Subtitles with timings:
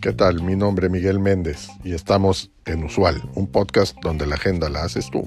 [0.00, 0.42] ¿Qué tal?
[0.42, 4.84] Mi nombre es Miguel Méndez y estamos en Usual, un podcast donde la agenda la
[4.84, 5.22] haces tú.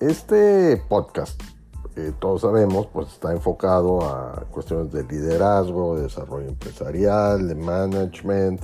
[0.00, 1.40] Este podcast,
[1.96, 8.60] eh, todos sabemos, pues está enfocado a cuestiones de liderazgo, de desarrollo empresarial, de management,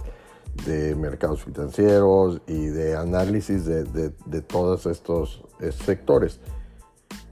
[0.67, 5.45] de mercados financieros y de análisis de, de, todos estos
[5.85, 6.41] sectores.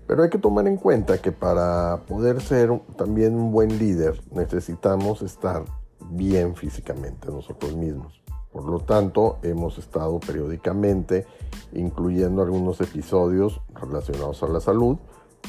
[0.07, 5.23] Pero hay que tomar en cuenta que para poder ser también un buen líder necesitamos
[5.23, 5.65] estar
[6.11, 8.21] bien físicamente nosotros mismos.
[8.53, 11.27] Por lo tanto, hemos estado periódicamente
[11.73, 14.99] incluyendo algunos episodios relacionados a la salud.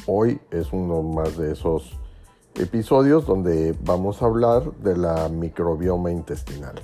[0.07, 1.99] Hoy es uno más de esos
[2.55, 6.75] episodios donde vamos a hablar de la microbioma intestinal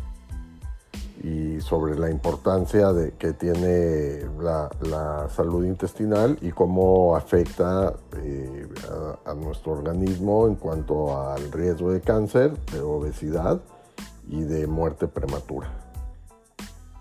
[1.21, 8.67] y sobre la importancia de, que tiene la, salud intestinal y cómo afecta eh,
[9.25, 13.59] a, nuestro organismo en cuanto al riesgo de cáncer, de obesidad
[14.27, 15.71] y de muerte prematura.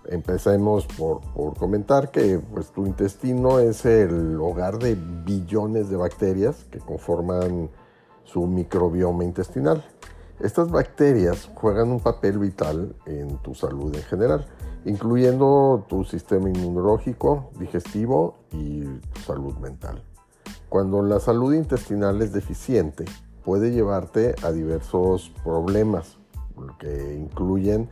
[0.05, 6.65] Empecemos por, por comentar que pues, tu intestino es el hogar de billones de bacterias
[6.71, 7.69] que conforman
[8.25, 9.83] su microbioma intestinal.
[10.39, 14.45] Estas bacterias juegan un papel vital en tu salud en general,
[14.85, 18.85] incluyendo tu sistema inmunológico, digestivo y
[19.25, 20.01] salud mental.
[20.69, 23.03] Cuando la salud intestinal es deficiente,
[23.43, 26.17] puede llevarte a diversos problemas,
[26.77, 27.89] que incluyen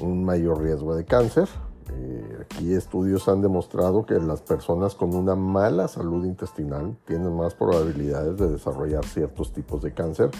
[0.00, 1.48] un mayor riesgo de cáncer.
[1.92, 7.54] Eh, aquí estudios han demostrado que las personas con una mala salud intestinal tienen más
[7.54, 10.30] probabilidades de desarrollar ciertos tipos de cáncer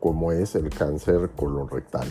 [0.00, 2.08] como es el cáncer colorectal.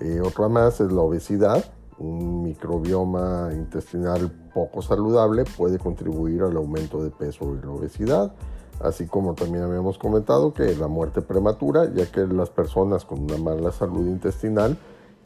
[0.00, 1.64] Eh, otra más es la obesidad.
[1.98, 8.32] Un microbioma intestinal poco saludable puede contribuir al aumento de peso y la obesidad,
[8.80, 13.36] así como también habíamos comentado que la muerte prematura, ya que las personas con una
[13.36, 14.78] mala salud intestinal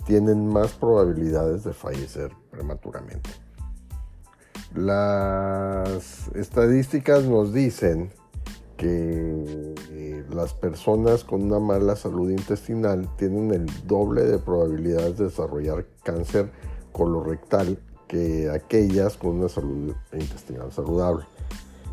[0.04, 3.30] tienen más probabilidades de fallecer prematuramente.
[4.74, 8.10] Las estadísticas nos dicen
[8.76, 9.74] que
[10.30, 16.50] las personas con una mala salud intestinal tienen el doble de probabilidades de desarrollar cáncer
[16.92, 21.24] colorectal que aquellas con una salud intestinal saludable.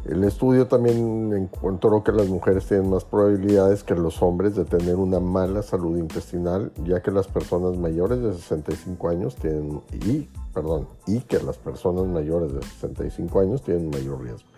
[0.06, 4.96] El estudio también encontró que las mujeres tienen más probabilidades que los hombres de tener
[4.96, 10.88] una mala salud intestinal, ya que las personas mayores de 65 años tienen y, perdón,
[11.06, 14.50] y que las personas mayores de 65 años tienen mayor riesgo.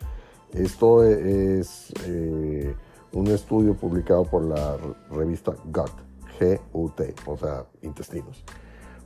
[0.53, 2.73] Esto es eh,
[3.13, 4.77] un estudio publicado por la
[5.11, 5.91] revista GUT,
[6.39, 8.43] G-U-T, o sea, intestinos.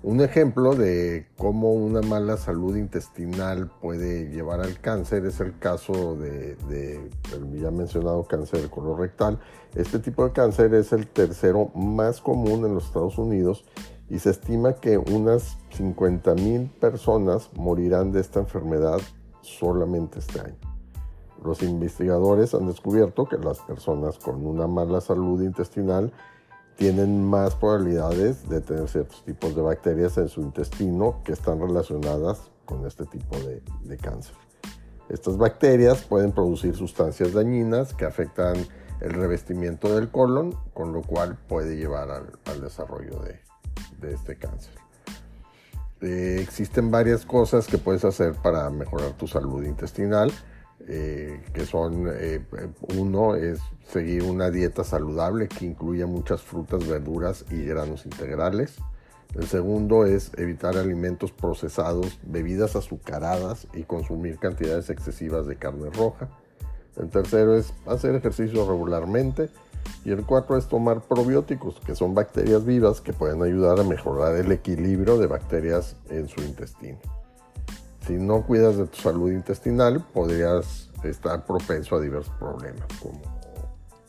[0.04, 6.16] Un ejemplo de cómo una mala salud intestinal puede llevar al cáncer es el caso
[6.16, 9.40] de, de el ya mencionado cáncer colorectal.
[9.76, 13.66] Este tipo de cáncer es el tercero más común en los Estados Unidos
[14.10, 19.00] y se estima que unas 50 mil personas morirán de esta enfermedad
[19.42, 20.67] solamente este año.
[21.44, 26.12] Los investigadores han descubierto que las personas con una mala salud intestinal
[26.78, 32.52] tienen más probabilidades de tener ciertos tipos de bacterias en su intestino que están relacionadas
[32.66, 34.36] con este tipo de, cáncer.
[35.10, 38.56] Estas bacterias pueden producir sustancias dañinas que afectan
[39.02, 44.74] el revestimiento del colon, con lo cual puede llevar al, desarrollo de, este cáncer.
[46.02, 50.32] Eh, existen varias cosas que puedes hacer para mejorar tu salud intestinal.
[50.90, 52.42] Eh, que son, eh,
[52.98, 53.60] uno es
[53.92, 58.78] seguir una dieta saludable que incluya muchas frutas, verduras y granos integrales.
[59.36, 66.30] El segundo es evitar alimentos procesados, bebidas azucaradas y consumir cantidades excesivas de carne roja.
[66.96, 69.50] El tercero es hacer ejercicio regularmente.
[70.04, 74.36] Y el cuarto es tomar probióticos, que son bacterias vivas que pueden ayudar a mejorar
[74.36, 77.00] el equilibrio de bacterias en su intestino.
[78.08, 83.20] Si no cuidas de tu salud intestinal, podrías estar propenso a diversos problemas, como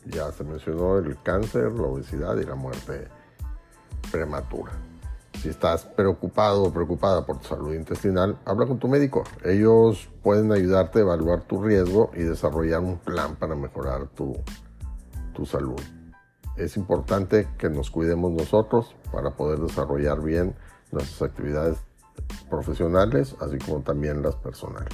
[0.05, 3.09] ya se mencionó el cáncer, la obesidad y la muerte
[4.09, 4.71] prematura.
[5.41, 9.25] Si estás preocupado o preocupada por tu salud intestinal, habla con tu médico.
[9.43, 14.33] Ellos pueden ayudarte a evaluar tu riesgo y desarrollar un plan para mejorar tu,
[15.33, 15.81] tu salud.
[16.55, 20.55] Es importante que nos cuidemos nosotros para poder desarrollar bien
[20.91, 21.88] nuestras actividades
[22.49, 24.93] profesionales, así como también las personales.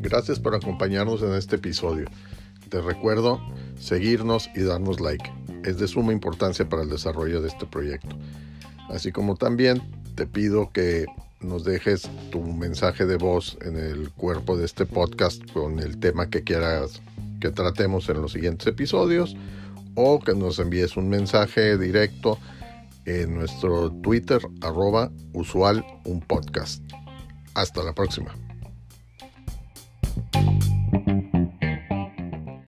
[0.00, 2.06] Gracias por acompañarnos en este episodio.
[2.68, 3.40] Te recuerdo
[3.78, 5.32] seguirnos y darnos like.
[5.64, 8.16] Es de suma importancia para el desarrollo de este proyecto.
[8.88, 9.82] Así como también
[10.14, 11.06] te pido que
[11.40, 16.30] nos dejes tu mensaje de voz en el cuerpo de este podcast con el tema
[16.30, 17.02] que quieras
[17.44, 19.36] que tratemos en los siguientes episodios
[19.96, 22.38] o que nos envíes un mensaje directo
[23.04, 26.82] en nuestro Twitter arroba usual un podcast.
[27.54, 28.34] Hasta la próxima.